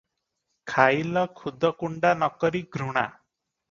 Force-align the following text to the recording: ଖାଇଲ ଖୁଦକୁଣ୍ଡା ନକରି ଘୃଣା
ଖାଇଲ 0.73 1.25
ଖୁଦକୁଣ୍ଡା 1.43 2.19
ନକରି 2.25 2.67
ଘୃଣା 2.79 3.09